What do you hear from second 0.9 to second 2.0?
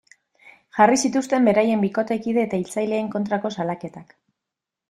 zituzten beraien